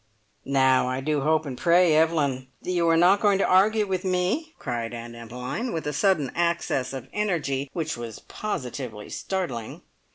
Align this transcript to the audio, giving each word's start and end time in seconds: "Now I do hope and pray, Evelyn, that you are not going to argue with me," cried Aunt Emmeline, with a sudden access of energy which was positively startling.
"Now 0.45 0.87
I 0.87 0.99
do 0.99 1.21
hope 1.21 1.45
and 1.45 1.55
pray, 1.55 1.95
Evelyn, 1.95 2.47
that 2.63 2.71
you 2.71 2.89
are 2.89 2.97
not 2.97 3.21
going 3.21 3.37
to 3.37 3.45
argue 3.45 3.85
with 3.85 4.03
me," 4.03 4.55
cried 4.57 4.95
Aunt 4.95 5.13
Emmeline, 5.13 5.71
with 5.73 5.85
a 5.85 5.93
sudden 5.93 6.31
access 6.33 6.91
of 6.91 7.07
energy 7.13 7.69
which 7.73 7.95
was 7.97 8.17
positively 8.17 9.11
startling. 9.11 9.83